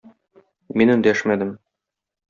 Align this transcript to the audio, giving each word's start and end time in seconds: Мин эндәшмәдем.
Мин 0.83 0.95
эндәшмәдем. 0.95 1.55